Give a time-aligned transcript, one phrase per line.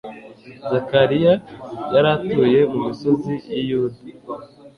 [0.69, 1.33] Zakariya
[1.93, 4.17] yari atuye “mu misozi y'i Yudaya